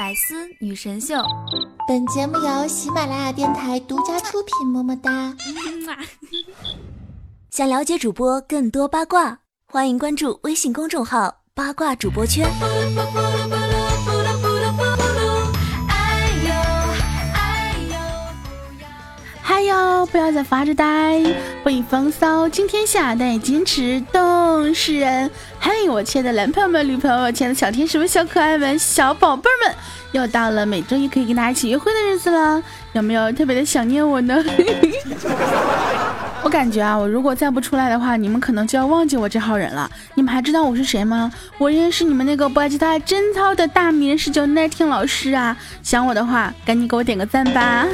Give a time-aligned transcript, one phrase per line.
[0.00, 1.22] 百思女神秀，
[1.86, 4.66] 本节目由喜马拉雅电台独家出品。
[4.66, 5.36] 么么哒！
[7.52, 12.48] 想了解主播更多八卦，欢迎关注微信公众号“八卦主播圈”。
[19.42, 21.20] 嗨哟，不要再发着呆，
[21.62, 25.30] 不以风骚惊天下，但以矜持动世人。
[25.58, 29.76] 嘿，我亲爱的男朋友们、女朋友们、亲爱的小天使们、小可爱们、小宝贝儿们，
[30.12, 32.62] 又到了每周一可以跟大家一起约会的日子了，
[32.94, 34.42] 有没有特别的想念我呢？
[36.42, 39.90] 我感觉啊，我如果再不出来的话，你们可能就要忘记我这号人了。
[40.14, 41.30] 你们还知道我是谁吗？
[41.58, 45.54] 我认识你们那个不爱吉他贞操的大名是叫奈听老师啊！
[45.82, 47.86] 想我的话，赶紧给我点个赞吧。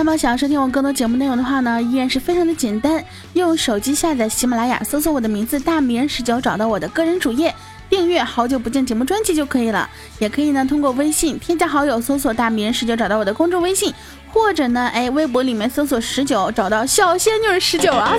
[0.00, 3.04] 那么想要收听我更多节目内容的话呢，依然是非常的简单，
[3.34, 7.54] 用手机下载喜马拉雅，搜索我的名字大名十九，找到我的个人主页，
[7.90, 9.86] 订阅好久不见节目专辑就可以了。
[10.18, 13.92] 也可以呢通过微信添加好友，搜索大名十九，找到我的公众微信，
[14.32, 18.16] 或者呢哎微博里面搜索十九，找到小仙女十九啊。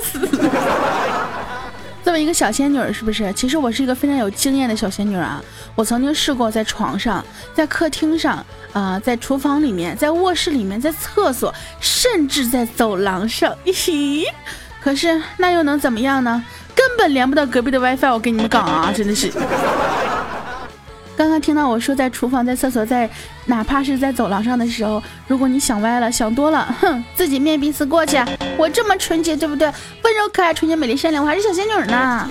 [2.12, 3.32] 做一个小仙女，是不是？
[3.32, 5.42] 其实我是一个非常有经验的小仙女啊！
[5.74, 13.56] 我曾经试过在床上，在客厅上，啊，在厨房里面，在卧室里面，在厕所，甚至在走廊上。
[14.84, 16.44] 可是那又能怎么样呢？
[16.74, 18.12] 根本连不到隔壁的 WiFi。
[18.12, 19.32] 我跟你们讲啊，真的是。
[21.16, 23.08] 刚刚听到我说在厨房、在厕所、在
[23.46, 28.16] 哪怕是在走廊上的时候，如果你想歪了、想多了，哼，自己面壁思过去。
[28.56, 29.66] 我这么纯洁，对不对？
[30.02, 32.28] 温柔可爱、纯洁美丽善良，我还是小仙女呢。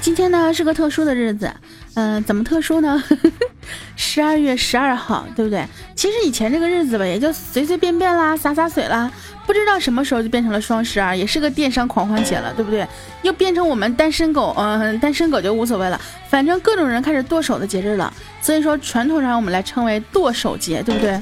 [0.00, 1.52] 今天呢是个特殊的日子，
[1.94, 3.02] 嗯，怎么特殊呢？
[3.96, 5.66] 十二月十二号，对不对？
[5.94, 9.10] 其实以前这个日子吧，也就随随便便啦，洒洒水啦。
[9.48, 12.86] 不知道什么时候就变成了双十二，也是个电商狂欢节了，对不对？
[13.22, 18.12] 又变成我们单身狗，嗯，单身狗就无所谓了，反正各种人开始剁手的节日了。
[18.42, 21.18] 所以说传统上我们来称为剁手节，对不对？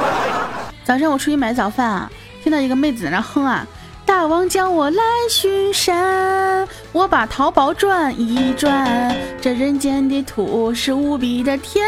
[0.84, 2.10] 早上我出去买早饭啊，
[2.42, 3.66] 听到一个妹子在那哼啊，
[4.06, 11.86] 大王叫我来巡山，我把淘宝转一转，这人间的土是无比的甜，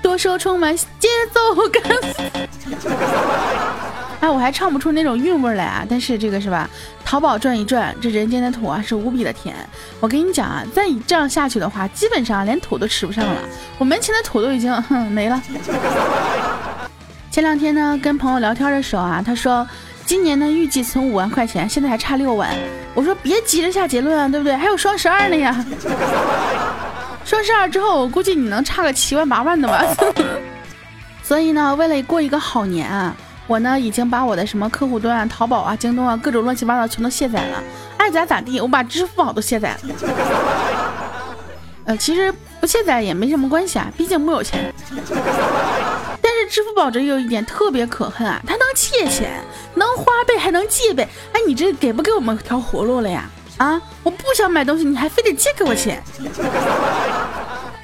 [0.00, 1.82] 剁手充满节奏感。
[4.24, 5.84] 哎，我还唱不出那种韵味来啊！
[5.86, 6.66] 但是这个是吧？
[7.04, 9.54] 淘宝转一转，这人间的土啊是无比的甜。
[10.00, 13.36] 我跟你讲啊，再这样下去的话，基本上连土都吃不上了。
[13.76, 15.42] 我门前的土都已经哼没了。
[17.30, 19.68] 前两天呢，跟朋友聊天的时候啊，他说
[20.06, 22.48] 今年呢预计存五万块钱，现在还差六万。
[22.94, 24.56] 我说别急着下结论啊，对不对？
[24.56, 25.54] 还有双十二呢呀！
[27.26, 29.84] 双十二之后，我估计你能差个七万八万的吧。
[31.22, 33.14] 所以呢，为了过一个好年啊。
[33.46, 37.62] 我呢，已经把我的什么客户端啊、淘宝啊、京东啊，各种乱七八糟全都卸载了，
[37.98, 38.58] 爱咋咋地。
[38.58, 39.94] 我把支付宝都卸载了。
[41.84, 44.72] 呃，其实不卸载也没什么关系啊，毕竟木有钱。
[46.22, 49.38] 但是支付宝这有一点特别可恨啊，它能借钱，
[49.74, 51.06] 能花呗，还能借呗。
[51.32, 53.28] 哎，你这给不给我们条活路了呀？
[53.58, 56.02] 啊，我不想买东西，你还非得借给我钱。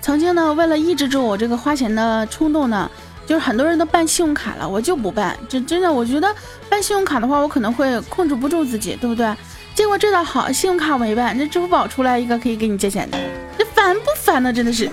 [0.00, 2.90] 曾经呢，为了抑制住我这个花钱的冲动呢。
[3.30, 5.38] 就是很多人都办信用卡了，我就不办。
[5.48, 6.34] 这真的，我觉得
[6.68, 9.32] 办信用卡的话，我可能会控制不住自己，对不对？
[9.72, 13.16] 结果这倒好，信用卡没办，这支付宝出来一个可以给你借钱的，
[13.56, 14.52] 这烦不烦呢？
[14.52, 14.90] 真的是。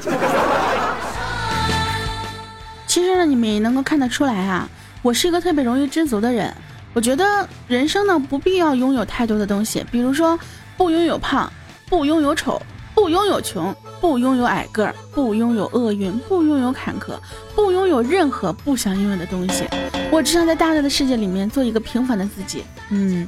[2.85, 4.69] 其实呢，你们也能够看得出来啊，
[5.01, 6.53] 我是一个特别容易知足的人。
[6.93, 10.39] 我觉得人生呢，不必要拥有太多的东西，比如说
[10.77, 11.51] 不拥有胖，
[11.89, 12.61] 不拥有丑，
[12.97, 13.73] 不拥有穷。
[14.01, 17.17] 不拥有矮个儿，不拥有厄运，不拥有坎坷，
[17.55, 19.65] 不拥有任何不想拥有的东西。
[20.11, 22.63] 我只想在大大的世界里面做一个平凡的自己。
[22.89, 23.27] 嗯，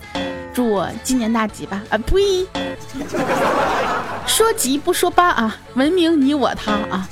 [0.53, 1.81] 祝我今年大吉吧！
[1.90, 2.47] 啊呸！
[4.28, 7.09] 说吉不说八啊，文明你我他啊。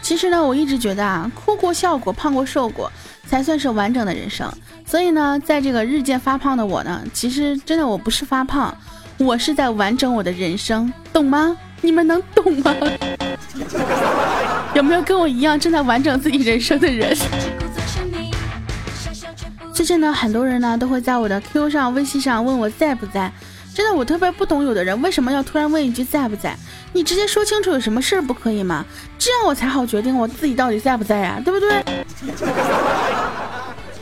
[0.00, 2.90] 其实呢，我一直觉得啊，哭过笑过胖过瘦过，
[3.30, 4.52] 才算是完整的人生。
[4.84, 8.76] 所以呢，在这个日渐发胖的我呢，其实真的我不是发胖，
[9.18, 11.56] 我是在完整我的人生，懂吗？
[11.80, 12.74] 你们能懂吗？
[14.74, 17.16] 有没有跟我一样正在完整自己人生的人？
[19.72, 23.30] 最近呢，很多人呢都会在我的 Q 上、微信上问我在不在。
[23.72, 26.56] 真的，我特别不懂，有的人为什么要突然问一句在不在？
[26.92, 28.84] 你直接说清楚有什么事儿不可以吗？
[29.16, 31.84] 这样我才好决定我自己到底在不在呀，对不对？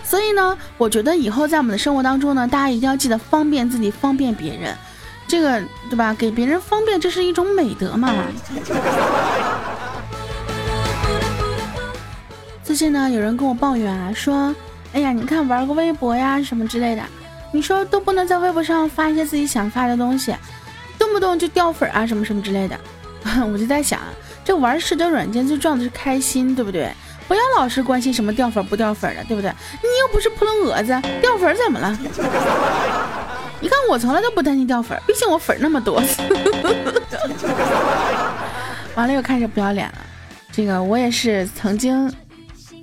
[0.08, 4.74] 所以呢，我觉得以后在我们的生活当中呢，大家一定要记得方便自己，方便别人，
[5.26, 6.14] 这个对吧？
[6.14, 8.10] 给别人方便，这是一种美德嘛。
[12.64, 14.54] 最近呢，有人跟我抱怨啊，说
[14.94, 17.02] 哎呀，你看玩个微博呀什么之类的，
[17.52, 20.34] 你说都不能在微博上发一些自己想发的东西，
[20.98, 22.80] 动不动就掉粉啊什么什么之类的。
[23.52, 24.00] 我就在想，
[24.42, 26.90] 这玩社交软件最重要的是开心，对不对？
[27.28, 29.52] 不要老是关心什么掉粉不掉粉的，对不对？
[29.82, 31.96] 你又不是扑棱蛾子，掉粉怎么了？
[33.60, 36.02] 你看我从来都不担心掉粉，毕竟我粉那么多。
[38.96, 39.98] 完了又开始不要脸了，
[40.50, 42.10] 这个我也是曾经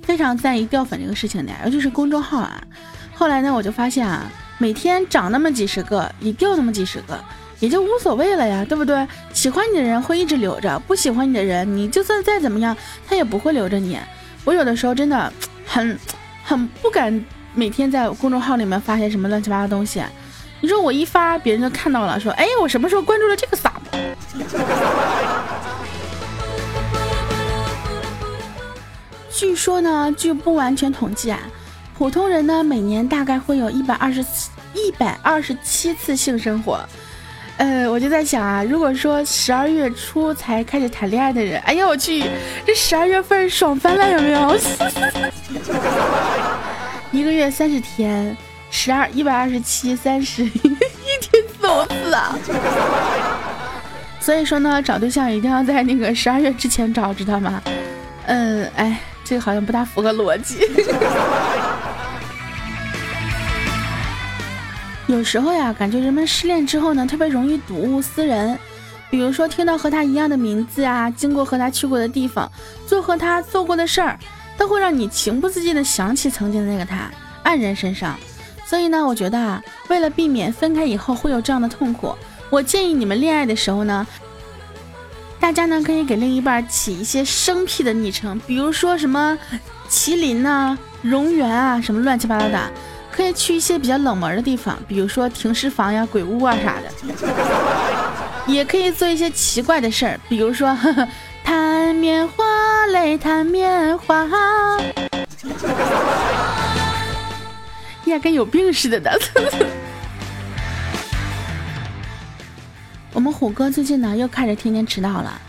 [0.04, 2.62] 非常在意掉粉这个事情的，尤其是公众号啊。
[3.14, 7.18] 后来呢，我就发现啊，每天涨那么几十个，也掉那么几十个。
[7.58, 9.08] 也就无所谓了呀，对不对？
[9.32, 12.76] 喜欢你的人会一直留着，不喜欢你的人，你就算再怎么样，
[13.08, 13.98] 他也不会留着你。
[14.46, 15.30] 我有的时候真的
[15.66, 15.98] 很
[16.44, 20.00] 很不敢每天在公众号里面发些什么乱七八糟东西。
[20.60, 23.98] 你说我一发，别人就看到了，说，哎，我什么时候关注了这个傻子？
[29.30, 31.40] 据说呢，据不完全统计啊，
[31.98, 34.24] 普通人呢每年大概会有一百二十
[34.74, 36.80] 一百二十七次性生活。
[37.58, 42.22] 呃，我就在想啊，如果说十二月初才开始谈恋爱的人，哎呀我去，
[42.66, 44.54] 这十二月份爽翻了有没有？
[47.12, 48.36] 一个月三十天，
[48.70, 52.38] 十二一百二十七，三十 一天四五次啊！
[54.20, 57.62] 所以说呢，找对象一定要在那个十二月之前找，知道吗？
[58.26, 60.58] 嗯，哎，这个好像不大符合逻辑。
[65.06, 68.58] 有时候呀，感觉人们失恋之后呢，特别容易睹物思人。
[69.08, 72.50] 比如说，听到和他一样的名字啊，经过和他去过的地方，
[72.88, 74.18] 做和他做过的事儿，
[74.58, 77.08] 都会让你情不自禁的想起曾经的那个他，
[77.44, 78.16] 黯然神伤。
[78.64, 82.12] 所以呢，我觉得啊，为了避免分开以后会有这样的痛苦，
[82.50, 84.04] 我建议你们恋爱的时候呢，
[85.38, 89.38] 大家呢可以给另一半起一些生僻的昵称，比如说什么
[89.88, 92.72] 麒麟呐、荣源啊，什么乱七八糟的。
[93.16, 96.92] 可以去一些比较冷门的地方，比如说停尸房呀、鬼屋啊啥的。
[98.46, 100.76] 也可以做一些奇怪的事儿，比如说
[101.42, 102.44] 弹棉花
[102.92, 104.28] 嘞，弹棉花，
[108.04, 109.18] 呀，跟有病似的的。
[113.14, 115.40] 我们虎哥最近呢又开始天天迟到了，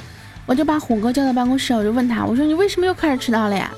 [0.45, 3.69] 我就把虎哥叫到办公室，我就问他，我说你为什么又开始迟到了呀？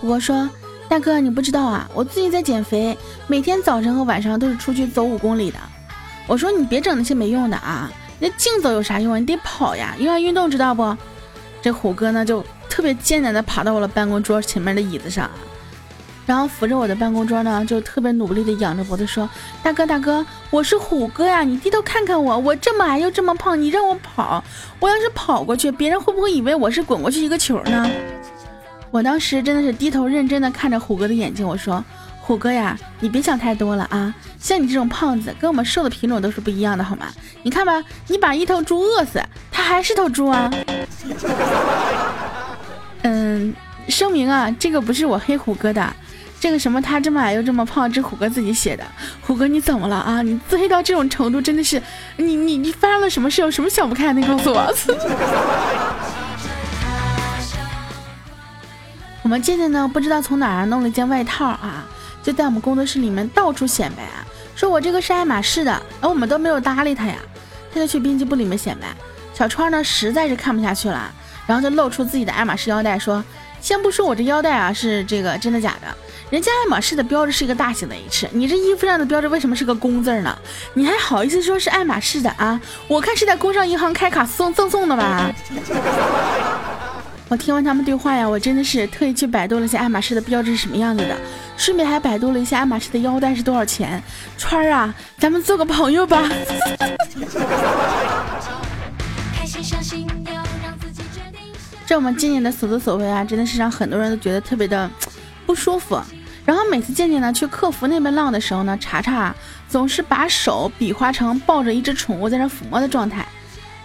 [0.00, 0.46] 虎哥说。
[0.92, 2.94] 大哥，你不知道啊，我最近在减肥，
[3.26, 5.56] 每天早晨和晚上都是出去走五公里的。
[6.26, 9.18] 我说你别整那些没用的啊，那竞走有啥用啊？
[9.18, 10.94] 你得跑呀，又要运动知道不？
[11.62, 15.30] 这虎哥呢就特别艰难的爬到我的办公桌前面的椅子上，
[16.26, 19.26] 然后扶着我的办公桌呢，就特别努力的仰着脖子说
[19.64, 24.44] ：“大哥大哥，我是虎哥呀，你低头看看我，我这么矮又这么胖，你让我跑，
[24.78, 27.90] 我要是跑过去，别人会不会以为我是滚过去一个球呢？”
[28.92, 31.82] 我当时真的是低头认真的看着虎哥的眼睛，我说
[32.20, 34.14] ：“虎哥呀，你别想太多了啊！
[34.38, 37.06] 像你这种胖子，跟我们瘦的品种都是不一样的，好吗？
[37.42, 39.18] 你看吧，你把一头猪饿死，
[39.50, 40.50] 它还是头猪啊！”
[43.00, 43.54] 嗯，
[43.88, 45.96] 声明啊，这个不是我黑虎哥的，
[46.38, 48.84] 这个什么他这么矮又这么胖，这虎哥自己写的。
[49.22, 50.20] 虎哥你怎么了啊？
[50.20, 51.80] 你自黑到这种程度，真的是，
[52.18, 53.40] 你你你发生了什么事？
[53.40, 54.20] 有什么想不开的？
[54.20, 54.70] 你告诉我。
[59.22, 61.84] 我们渐渐呢，不知道从哪儿弄了一件外套啊，
[62.22, 67.16] 就在我们工作室里面到处显摆啊，说我这个是爱马仕的，而我们都没有搭理他呀，
[67.72, 68.88] 他就去编辑部里面显摆。
[69.32, 71.10] 小川呢，实在是看不下去了，
[71.46, 73.24] 然后就露出自己的爱马仕腰带，说
[73.62, 75.86] ：“先不说我这腰带啊是这个真的假的，
[76.28, 80.36] 人家爱马仕的标志是一个大型的 H，你这衣服上的标志为什么是个公字呢？
[80.74, 82.60] 你还好意思说是爱马仕的啊？
[82.88, 85.32] 我看是在工商银行开卡送赠送的吧。”
[87.32, 91.16] 我听完他们对话呀，我真的是特意去百度了一下爱马仕的标志是什么样子的，
[91.56, 94.02] 顺便还百度了一下爱马仕的腰带是多少钱。
[94.36, 96.28] 川儿啊，咱们做个朋友吧。
[101.86, 104.90] 这我们今年的所作所为啊，真的是让很多人都觉得特别的
[105.46, 105.98] 不舒服。
[106.44, 109.34] 然后每次健健呢去客服那边浪的时候呢，查查
[109.70, 113.24] 总是把手比划成抱着一只宠物在那抚摸的状态，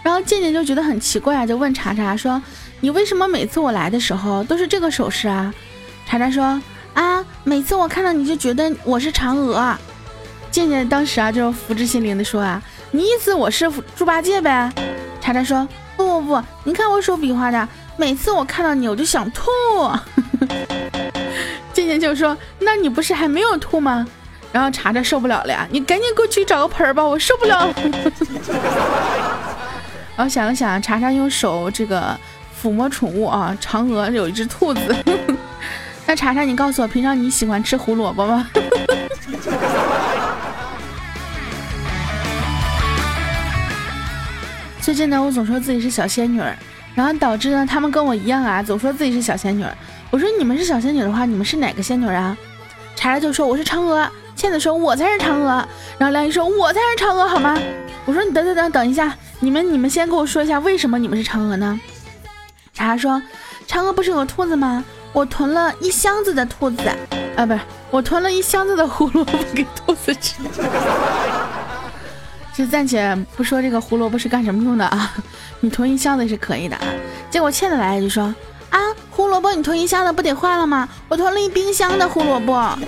[0.02, 2.42] 然后健健就觉得很奇怪啊，就问查查说。
[2.80, 5.52] 你为什么每次我来的时候都是这个手势啊？
[6.06, 6.60] 查查说
[6.94, 9.76] 啊，每次我看到你就觉得我是嫦娥。
[10.50, 14.72] 健健当时啊就福至心灵的说啊，你意思我是猪八戒呗？
[15.20, 15.66] 查查说
[15.96, 19.50] 不不不，你看我手比划的，每次我看到你我就想吐。
[21.74, 24.06] 健健就说，那你不是还没有吐吗？
[24.50, 27.68] 然后查查受不了了呀，你赶紧给我去找个盆儿吧，我受不了。
[30.16, 32.18] 然后想了想，查查用手这个。
[32.60, 34.80] 抚摸宠物啊，嫦娥有一只兔子，
[36.06, 38.48] 那查查，你告诉我，平常你喜欢吃胡萝卜吗？
[44.80, 46.40] 最近呢，我总说自己是小仙女，
[46.94, 49.64] 然后导致呢，他们跟我一样啊，总说自己是小仙女。
[50.10, 52.36] 我说你们是小仙女的话，你们是哪个仙女啊？
[52.96, 55.64] 查查就说我是嫦娥，倩子说我才是嫦娥，
[55.98, 57.56] 然后梁姨说我才是嫦娥，好吗？
[58.06, 61.78] 我说你等等等等一下，你们你们先跟我说一下为什么你们是嫦娥呢？
[62.78, 63.20] 查查说，
[63.66, 64.84] 嫦娥不是有兔子吗？
[65.12, 66.88] 我囤了一箱子的兔子，
[67.36, 67.58] 啊，不是，
[67.90, 70.36] 我囤了一箱子的胡萝卜给兔子吃。
[72.54, 75.12] 就暂且不说这个胡萝卜是干什么用的啊，
[75.58, 76.84] 你囤一箱子是可以的啊。
[77.30, 78.32] 结果倩子来了就说
[78.70, 78.78] 啊，
[79.10, 80.88] 胡萝卜你囤一箱子不得坏了吗？
[81.08, 82.78] 我囤了一冰箱的胡萝卜，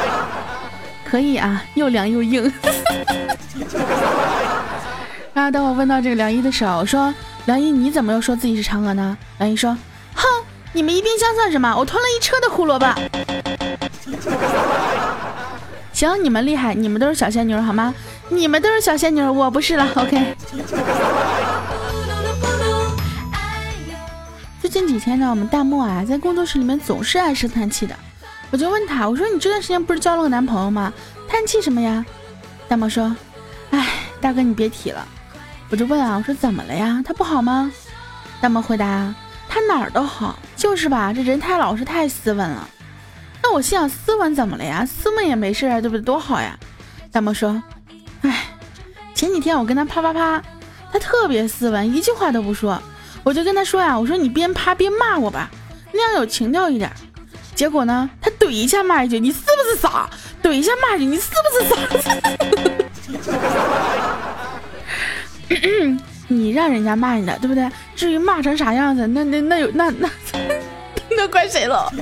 [1.04, 2.50] 可以啊，又凉又硬。
[5.34, 7.12] 然后等我问到这个梁一的时候，我说
[7.46, 9.16] 梁一你怎么又说自己是嫦娥呢？
[9.38, 9.76] 梁一说，
[10.14, 10.22] 哼，
[10.72, 11.74] 你们一冰箱算什么？
[11.76, 12.86] 我吞了一车的胡萝卜。
[15.92, 17.94] 行，你们厉害，你们都是小仙女好吗？
[18.28, 19.88] 你们都是小仙女，我不是了。
[19.96, 20.36] OK。
[24.60, 27.96] 最近几天呢，我们大漠啊，在工作室里面总是唉声叹气的。
[28.50, 30.92] 我就问他，我说你这段时间不是交了个男朋友吗？
[31.28, 32.04] 叹气什么呀？
[32.68, 33.14] 大漠说，
[33.70, 33.88] 哎，
[34.20, 35.06] 大哥你别提了。
[35.70, 37.02] 我就问啊，我说怎么了呀？
[37.06, 37.70] 他不好吗？
[38.40, 39.14] 大毛回答，
[39.48, 42.68] 他哪儿都好，就是吧，这人太老实，太斯文了。
[43.42, 44.84] 那我心想，斯文怎么了呀？
[44.84, 46.02] 斯文也没事啊，对不对？
[46.02, 46.58] 多好呀。
[47.12, 47.62] 大毛说。
[48.22, 48.46] 哎，
[49.14, 50.42] 前几天我跟他啪啪啪，
[50.92, 52.82] 他特别斯文，一句话都不说。
[53.22, 55.48] 我就跟他说呀，我说你边啪边骂我吧，
[55.92, 56.90] 那样有情调一点。
[57.54, 60.08] 结果呢，他怼一下骂一句，你是不是傻？
[60.42, 61.76] 怼一下骂一句，你是不是傻？
[66.28, 67.68] 你让人家骂你的，对不对？
[67.96, 70.08] 至于骂成啥样子，那那那有那那
[71.16, 71.92] 那怪谁了？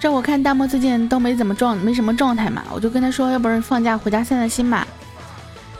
[0.00, 4.86] 这我看大漠最近都没怎么状，没什么状态嘛，我就跟他说，要不然放假回家散散心吧。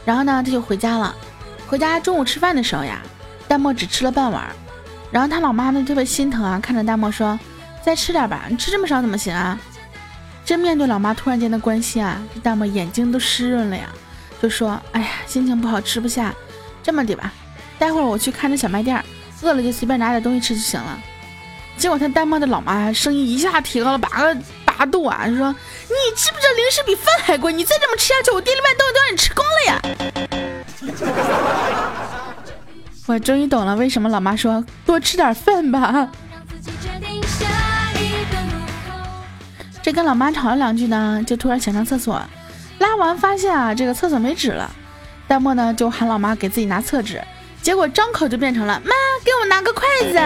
[0.05, 1.15] 然后呢，他就回家了。
[1.67, 3.01] 回家中午吃饭的时候呀，
[3.47, 4.43] 大漠只吃了半碗。
[5.09, 7.39] 然后他老妈呢特别心疼啊，看着大漠说
[7.81, 9.57] ：“再吃点吧，你吃这么少怎么行啊？”
[10.49, 13.87] 真面对老妈突然间的关心啊，这大漠眼睛都湿润了呀，
[14.41, 16.33] 就说：“哎呀，心情不好，吃不下。
[16.81, 17.31] 这么的吧，
[17.77, 18.99] 待会儿我去看着小卖店，
[19.43, 20.99] 饿了就随便拿点东西吃就行了。”
[21.77, 25.51] 结果他丹麦的老妈声音一下提高了八个八度啊，就说
[25.85, 27.53] ：“你知不知道零食比饭还贵？
[27.53, 29.79] 你再这么吃下去，我店里面东西都让你吃光了呀！”
[33.05, 36.09] 我终于懂了，为什么老妈说多吃点饭吧。
[39.91, 42.21] 跟老妈吵了两句呢，就突然想上厕所，
[42.79, 44.69] 拉完发现啊，这个厕所没纸了，
[45.27, 47.21] 弹幕呢就喊老妈给自己拿厕纸。
[47.61, 48.91] 结果张口就变成了妈，
[49.23, 50.19] 给我拿个筷子。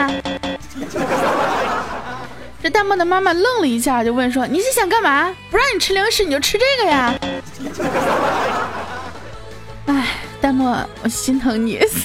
[2.61, 5.35] 这弹幕的妈妈愣了一下，就问说：“你是想干嘛？
[5.49, 7.13] 不让你吃零食，你就吃这个呀？”
[9.87, 10.07] 哎，
[10.39, 11.79] 弹幕，我心疼你。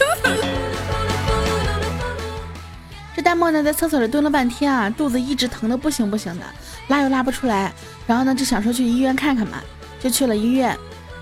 [3.15, 6.47] 这弹幕呢，在厕所里蹲了半天啊，肚子一直疼的不行不行的，
[6.89, 7.73] 拉又拉不出来。
[8.07, 9.59] 然后呢，就想说去医院看看嘛，
[10.01, 10.77] 就去了医院。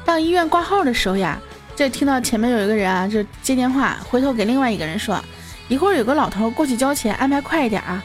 [0.05, 1.39] 到医院挂号的时候呀。
[1.79, 5.23] 这听到前面有一个人啊，就接电话，回头给另外一个人说，
[5.69, 8.03] 一会儿有个老头过去交钱，安排快一点啊。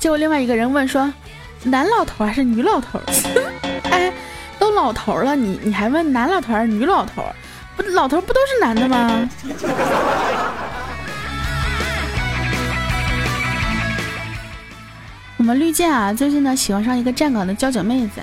[0.00, 1.14] 结果另外一个人问说，
[1.62, 3.00] 男老头还是女老头？
[3.88, 4.12] 哎，
[4.58, 7.24] 都老头了，你你还问男老头还是女老头？
[7.76, 9.30] 不，老头不都是男的吗？
[15.44, 18.22] 我们绿箭啊，最近呢喜欢上一个站岗的交警妹子。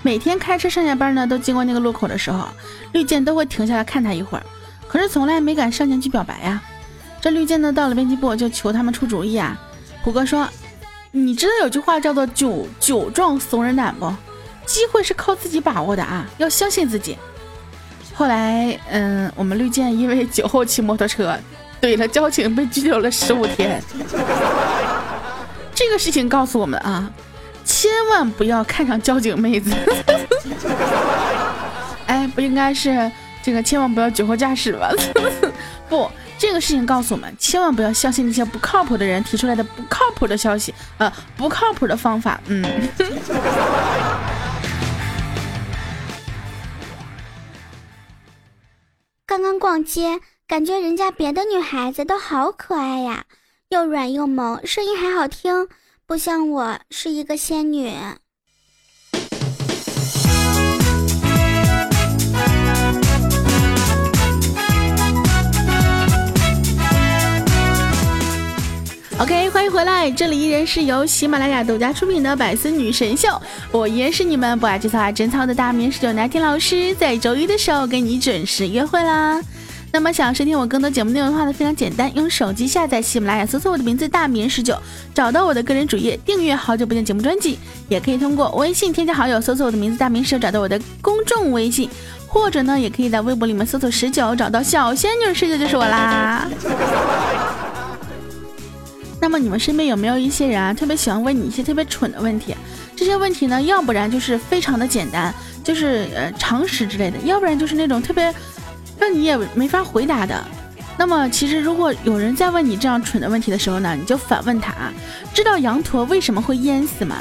[0.00, 2.48] 每天开车上下班呢，都经过那个路口的时候，
[2.92, 4.46] 绿箭都会停下来看她一会儿，
[4.88, 6.62] 可是从来没敢上前去表白呀。
[7.20, 9.60] 这绿箭呢，到了编辑部就求他们出主意啊。
[10.02, 10.48] 虎哥说
[11.12, 14.10] ：“你知道有句话叫做‘酒酒壮怂人胆’不？
[14.64, 17.18] 机会是靠自己把握的啊，要相信自己。”
[18.14, 21.38] 后来，嗯，我们绿箭因为酒后骑摩托车
[21.78, 23.82] 怼了交警，被拘留了十五天。
[25.84, 27.12] 这个事情告诉我们啊。
[27.62, 29.70] 千万不要看上交警妹子，
[32.06, 33.10] 哎，不应该是
[33.42, 34.90] 这个，千万不要酒后驾驶吧？
[35.88, 42.40] 不，这个事情告诉我们，千万不要相信那些不靠谱的人提出来的不靠谱的消息，呃，不靠谱的方法。
[42.46, 42.64] 嗯。
[49.26, 53.24] 刚刚逛街，感觉人家别的女孩子都好可爱呀，
[53.70, 55.66] 又软又萌，声音还好听。
[56.06, 57.90] 不像我是一个仙女。
[69.18, 73.28] OK，欢迎回来，这里依然是由喜马拉雅独家出品的《百思女神秀》，
[73.72, 79.40] 我依然是你们不爱节操爱贞操的大名十九奶听老师，在周一的时候跟你准时约会啦。
[79.94, 84.76] 那么想收听我更多节目内容的话呢，非常简单，用手机下载喜马拉雅，搜索我的名字大名十九，
[85.14, 91.88] 找到我的个人主页，订阅好久不见节目专辑，也可以通过微信添加好友，搜索我的名字大名十九，找到我的公众微信，
[92.26, 96.48] 或者呢，也可以在微博里面搜索十九，找到小仙女十九就是我啦。
[99.20, 102.52] 那么你们身边有没有一些人啊，特别喜欢问你一些特别蠢的问题？
[102.96, 105.32] 这些问题呢，要不然就是非常的简单，
[105.62, 108.34] 就是呃常识之类的，要不然就是那种特别
[109.06, 110.42] 那你也没法回答的。
[110.96, 114.90] 那么其实如果有人在问你这样蠢的问题的时候呢，你就反问他啊，
[115.34, 117.16] 知道羊驼为什么会淹死吗？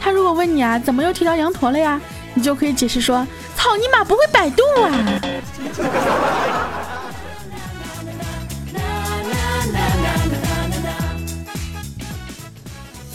[0.00, 2.00] 他如果问你啊，怎么又提到羊驼了呀？
[2.34, 4.90] 你就可以解释说，操你妈，不会百度啊！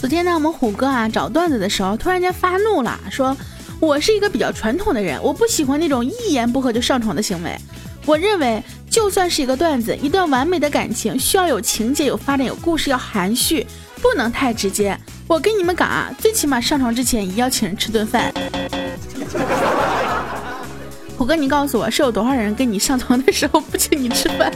[0.00, 3.36] 昨天呢，我们虎哥啊找段子的时候，突然间发怒了，说
[3.78, 7.54] ：“我是一个比较传统的人，我不喜欢那种一言不合就上床的行为。
[8.06, 13.66] 我认为，就算是一个段子，一段完美的感情，需要有情节、有发展、有故事，要含蓄，
[14.00, 14.98] 不能太直接。
[15.26, 18.32] 我跟你们讲啊，最起码上床之前一定要请人吃顿饭。
[21.18, 24.52] 虎哥，你告诉我，是有多少人跟你上床的时候不请你吃饭？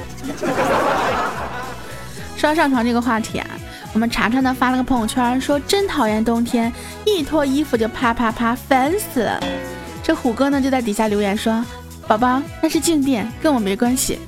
[2.37, 3.47] 说到上床这个话题啊。”
[3.93, 6.73] 我们查查呢发了个朋友圈，说真讨厌冬天，
[7.05, 9.43] 一脱衣服就啪啪啪，烦死了。
[10.03, 11.65] 这虎哥呢就在底下留言说
[12.07, 14.19] ：“宝宝，那是静电，跟我没关系。”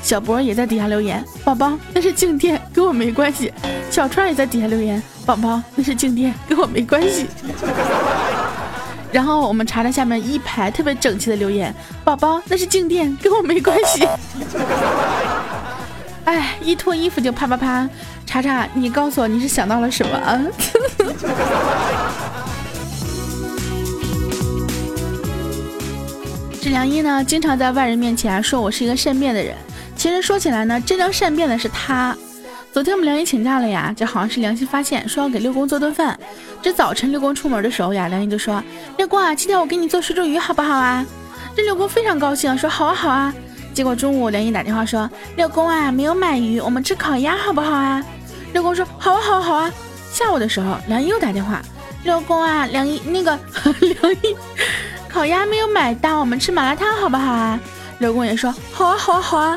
[0.00, 3.52] 小博也在底下留言：“宝宝，那是静电，跟我没关系。”
[3.90, 7.26] 小川也在底下留言：“宝宝，那是静电，跟我没关系。”
[9.10, 14.06] 然后我们查查下面一排特别整齐的留言：“宝宝，那是静电，跟我没关系。”
[16.28, 17.88] 哎，一脱衣服就啪啪啪。
[18.26, 20.20] 查查，你告诉我你是想到了什么？
[26.60, 29.56] 这梁一呢，经常在外人面前说我是一个善变的人。
[29.96, 32.14] 其实说起来呢，真正善变的是他。
[32.74, 36.20] 昨天我们梁一请假了呀，这好像是良心发现，说要给六公做顿饭。
[36.60, 38.62] 这早晨六公出门的时候呀，梁一就说
[38.98, 41.02] ：“六公啊，今天我给你做水煮鱼好不好啊？”
[41.56, 43.34] 这六公非常高兴，说：“好啊，好啊。”
[43.78, 48.04] 结果中午梁姨打电话说：“六公啊，没有买鱼，我们吃烤鸭好不好啊？”
[48.52, 49.70] 六公说：“好啊，好啊，好啊。”
[50.10, 51.62] 下午的时候，梁姨又打电话
[52.02, 53.38] ：“六公啊，梁姨那个
[54.02, 54.36] 梁姨，
[55.08, 57.60] 烤鸭没有买到，我们吃麻辣烫好不好啊？”
[58.00, 59.56] 六公也说：“好啊，好啊，好啊。”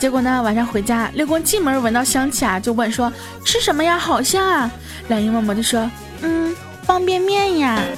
[0.00, 3.12] 结果呢，晚上回家，六公进门闻到香气啊，就问说
[3.46, 3.96] ：“吃什么呀？
[3.96, 4.68] 好香啊！”
[5.06, 5.88] 梁姨默默地说
[6.22, 7.80] ：“嗯，方便面呀。”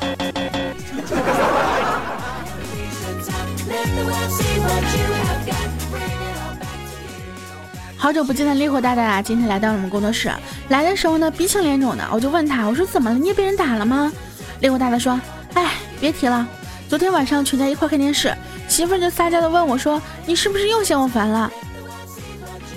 [8.02, 10.28] 好久不见的烈火大大啊，今天来到了我们工作室。
[10.70, 13.16] 来的时候呢，鼻青脸肿的，我就问他，我说怎么了？
[13.16, 14.12] 你也被人打了吗？
[14.58, 15.20] 烈火大大说，
[15.54, 16.44] 哎，别提了，
[16.88, 18.36] 昨天晚上全家一块看电视，
[18.66, 21.48] 媳妇就撒娇的问我说，你是不是又嫌我烦了？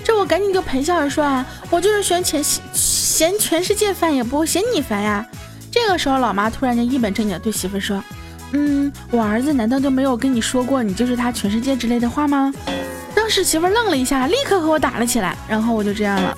[0.04, 2.40] 这我赶紧就陪笑着说啊，我就是嫌全
[2.72, 5.26] 嫌全世界烦，也不会嫌你烦呀。
[5.72, 8.00] 这个时候，老妈突然间一本正经的对媳妇说，
[8.52, 12.54] 嗯，我儿子难道就没有跟你说过你就是他全世界之类的话吗？
[13.26, 16.32] 当时媳妇愣了一下，立刻和我打了起来，然后我就这样了。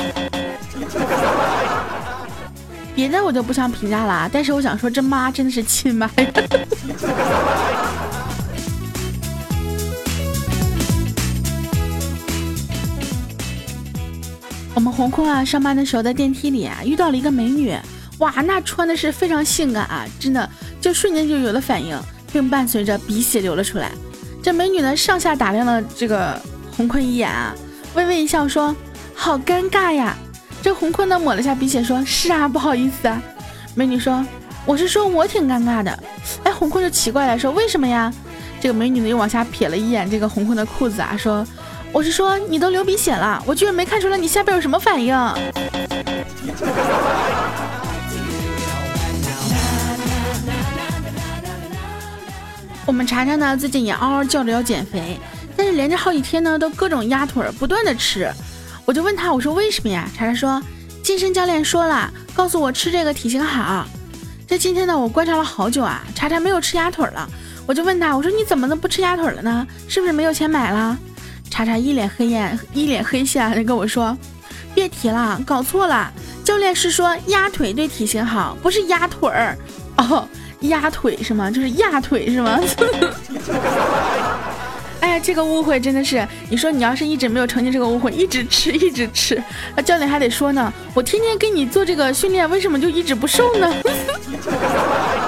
[2.97, 6.17] 别的我就不想评价了，但是我想说，这妈真的是亲妈呀！
[14.75, 17.77] 我们红坤啊，上班的时候在电梯里啊，遇到了一个美女，
[18.21, 20.49] 哇，那穿的是非常性感啊，真的
[20.81, 21.95] 就瞬间就有了反应，
[22.33, 23.93] 并伴随着鼻血流了出来。
[24.43, 26.41] 这美女呢，上下打量了这个。
[26.79, 27.53] 洪坤一眼啊，
[27.95, 28.73] 微微一笑说
[29.13, 30.17] ：“好尴尬呀。”
[30.63, 33.21] 这洪坤呢抹了下鼻血说：“是啊，不好意思啊。”
[33.75, 34.25] 美女说
[34.65, 35.99] ：“我是说我挺尴尬的。”
[36.45, 38.13] 哎，洪坤就奇怪了，说：“为什么呀？”
[38.63, 41.45] 这个美女呢又往下瞥了一眼这个洪坤的裤子啊，说
[41.91, 45.13] ：“我是说你都流鼻血了，我居然没看出来你下边有什么反应。”
[52.87, 55.19] 我们查查呢最近也嗷嗷叫着要减肥。
[55.79, 58.29] 连着好几天呢，都各种鸭腿儿，不断的吃，
[58.85, 60.11] 我就问他，我说为什么呀？
[60.17, 60.61] 查查说，
[61.05, 63.87] 健身教练说了，告诉我吃这个体型好。
[64.45, 67.31] 这今天呢，我观察了好久啊，查查没有吃鸭腿了，
[67.65, 69.65] 我就问他，我说你怎么能不吃鸭腿了呢？
[69.87, 70.99] 是不是没有钱买了？
[71.49, 74.19] 查查一脸黑眼，一脸黑线的跟我说，
[74.75, 76.13] 别提了，搞错了，
[76.45, 79.57] 教练是说鸭腿对体型好，不是鸭腿儿。
[79.97, 80.27] 哦，
[80.63, 81.49] 鸭腿是吗？
[81.49, 82.59] 就是鸭腿是吗？
[85.01, 89.43] 哎呀，这个误会真的是，你说你要是一直没有澄清这个误会，一直吃一直吃，
[89.77, 93.73] 那教练还得说呢，我天天给你做这个训练，为什么就一直不瘦呢？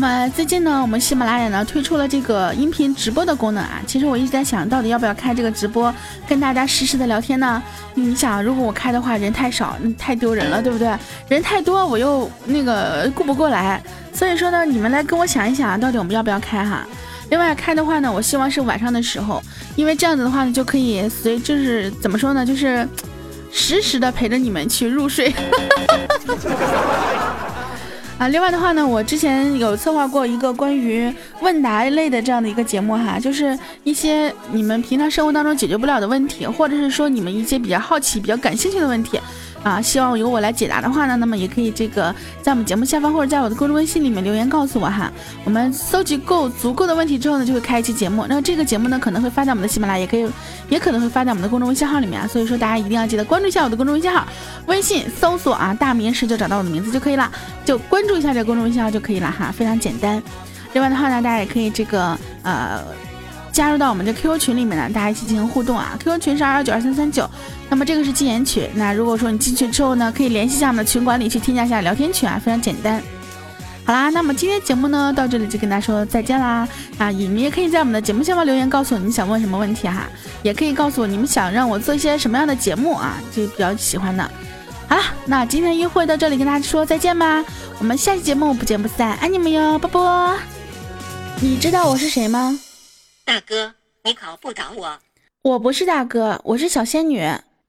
[0.00, 3.82] 那么最近呢，我们喜马拉雅呢推出了这个音频直播的功能啊。
[3.84, 5.92] 其实我一直在想，到底要不要开这个直播，
[6.28, 7.60] 跟大家实时的聊天呢？
[7.94, 10.96] 你想，如果我开的话，人太少，太丢人了，对不对？
[11.26, 13.82] 人太多，我又那个顾不过来。
[14.12, 16.86] 所以说呢，你们来跟我想一想，到底我们要不要开哈？
[17.30, 19.42] 另外开的话呢，我希望是晚上的时候，
[19.74, 22.88] 因为这样子的话呢，就可以随就是怎么说呢，就是
[23.50, 25.34] 实时的陪着你们去入睡。
[28.18, 39.20] 啊，另外的话呢，我之前有策划过一个关于问答类的这样的一个节目哈，就是一些你们平常生活当中解决不了的问题，或者是说你们一些比较好奇、比较感兴趣的问题。
[39.64, 45.12] 啊，希望由我来解答的话呢，那么也可以这个在我们节目下方或者在我的公众微信里面留言告诉我哈。
[45.44, 48.24] 我们搜集够足够的问题之后呢，就会开一期节目。
[48.28, 50.30] 那这个节目呢，可能会发在我们的喜马拉雅，也可以，
[50.68, 52.26] 也可能会发在我们的公众微信号里面啊。
[52.26, 54.24] 所以说大家一定要记得关注一下我的公众微信号，
[54.66, 57.28] 微信搜索啊大名时就找到我的名字就可以了，
[57.64, 60.20] 就关注一下这个公众微信号就可以了哈，非常简单。
[60.72, 62.82] 另外的话呢，大家也可以这个呃。
[63.50, 67.28] 加入到我们的 QQ 群里面呢，大家一起进行互动啊！QQ 群是二幺九二三三九，
[67.68, 68.68] 那么这个是禁言群。
[68.74, 73.02] 那如果说你进去之后呢，可以联系一下我们的群管理去添加一下聊天群啊，非常简单。
[73.84, 76.68] 好啦，那么今天节目呢到这里就跟大家说再见啦
[76.98, 77.08] 啊！
[77.08, 80.06] 你们也可以在我们的节目下方留言告诉我你们想问什么问题哈，
[80.44, 84.30] 也可以告诉我你们想让我做一些什么样的节目啊，就比较喜欢的。
[84.88, 87.44] 好了，那今天的约会到这里跟大家说再见吧，
[87.78, 90.34] 我们下期节目不见不散，爱你们哟，啵啵。
[91.42, 92.58] 你知道我是谁吗？
[93.26, 93.74] 大哥，
[94.04, 94.98] 你考不倒我。
[95.42, 97.22] 我不是大哥，我是小仙女。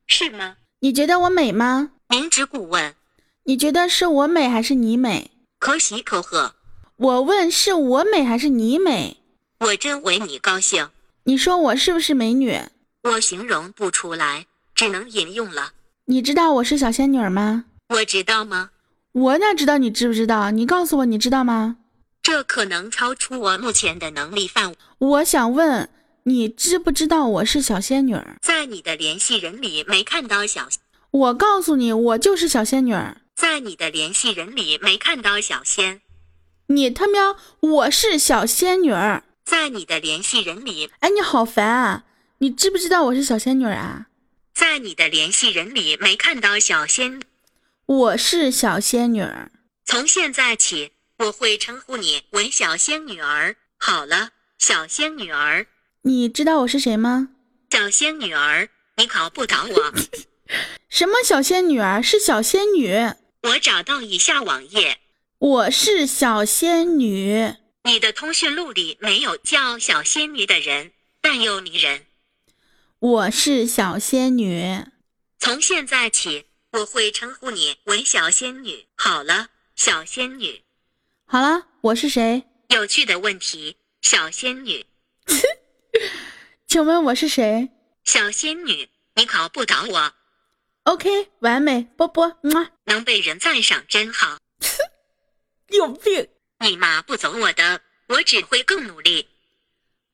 [0.08, 0.56] 是吗？
[0.80, 1.92] 你觉得我美吗？
[2.08, 2.96] 明知故问。
[3.44, 5.30] 你觉得是我美还是你美？
[5.60, 6.56] 可喜可贺。
[6.96, 9.18] 我问是我美还是你美？
[9.60, 10.90] 我真为你高兴。
[11.24, 12.58] 你说我是不是美女？
[13.04, 15.74] 我形容不出来，只能引用了。
[16.10, 17.66] 你知道我是小仙女吗？
[17.90, 18.72] 我知道吗？
[19.12, 20.50] 我哪知道你知不知道？
[20.50, 21.78] 你告诉我，你知道吗？
[22.24, 24.78] 这可能超出我目前的能力范围。
[24.98, 25.88] 我想问
[26.24, 28.18] 你，知不知道我是小仙女？
[28.42, 30.68] 在你的联系人里没看到小。
[31.12, 32.96] 我告诉你，我就是小仙女。
[33.36, 36.02] 在你的联系人里没看到小仙。
[36.70, 38.92] 你他喵，我是小仙女。
[39.46, 42.06] 在你的联系人里，哎，你好烦啊！
[42.40, 44.08] 你知不知道我是小仙女啊？
[44.60, 47.22] 在你的联系人里没看到小仙。
[47.86, 49.50] 我是小仙女儿。
[49.86, 50.92] 从现在起。
[51.20, 53.56] 我会称呼你为小仙女儿。
[53.78, 55.66] 好了，小仙女儿，
[56.02, 57.30] 你知道我是谁吗？
[57.70, 58.68] 小仙女儿，
[58.98, 59.94] 你考不倒我。
[60.90, 62.04] 什么小仙女儿？
[62.04, 62.94] 是小仙女。
[63.44, 65.00] 我找到以下网页。
[65.38, 67.56] 我是小仙女。
[67.86, 70.92] 你的通讯录里没有叫小仙女的人，
[71.22, 72.06] 但有迷人。
[73.00, 74.84] 我是小仙女。
[75.40, 78.88] 从现在起，我会称呼你为小仙女。
[78.98, 80.66] 好了，小仙女。
[81.26, 82.44] 好了，我是谁？
[82.68, 84.86] 有趣的问题，小仙女。
[86.68, 87.70] 请问我是谁？
[88.04, 90.14] 小仙女，你考不倒我。
[90.84, 94.38] OK，完美，波波，么能被人赞赏真好。
[95.72, 96.28] 有病！
[96.60, 99.30] 你妈不走我的，我只会更努力。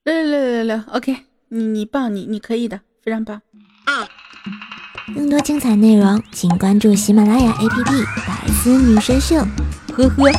[0.04, 3.42] 六六六六六，OK，你你棒，你你可以的，非常棒。
[5.14, 9.36] 更多精彩内容，请关注喜马拉雅 APP《百思女神秀》。
[9.94, 10.32] 呵呵。